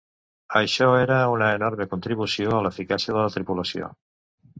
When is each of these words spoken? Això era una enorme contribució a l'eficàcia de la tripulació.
Això 0.59 0.85
era 1.01 1.17
una 1.33 1.49
enorme 1.57 1.87
contribució 1.91 2.55
a 2.55 2.61
l'eficàcia 2.69 3.15
de 3.19 3.19
la 3.27 3.35
tripulació. 3.37 3.91